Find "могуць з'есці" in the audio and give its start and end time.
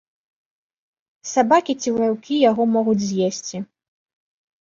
2.77-3.57